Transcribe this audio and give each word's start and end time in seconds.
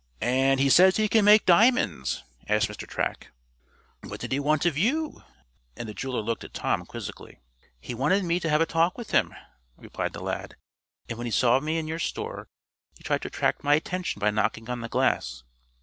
"And 0.19 0.59
he 0.59 0.67
says 0.67 0.97
he 0.97 1.07
can 1.07 1.25
make 1.25 1.45
diamonds?" 1.45 2.23
asked 2.49 2.69
Mr. 2.69 2.87
Track. 2.87 3.29
"What 4.01 4.19
did 4.19 4.31
he 4.31 4.39
want 4.39 4.65
of 4.65 4.75
you?" 4.75 5.23
and 5.77 5.87
the 5.87 5.93
jeweler 5.93 6.21
looked 6.21 6.43
at 6.43 6.55
Tom, 6.55 6.87
quizzically. 6.87 7.37
"He 7.79 7.93
wanted 7.93 8.27
to 8.41 8.49
have 8.49 8.61
a 8.61 8.65
talk 8.65 8.97
with 8.97 9.13
me," 9.13 9.25
replied 9.77 10.13
the 10.13 10.23
lad, 10.23 10.55
"and 11.07 11.19
when 11.19 11.27
he 11.27 11.31
saw 11.31 11.59
me 11.59 11.77
in 11.77 11.87
your 11.87 11.99
store, 11.99 12.47
he 12.97 13.03
tried 13.03 13.21
to 13.21 13.27
attract 13.27 13.63
my 13.63 13.75
attention 13.75 14.19
by 14.19 14.31
knocking 14.31 14.71
on 14.71 14.81
the 14.81 14.89
glass." 14.89 15.43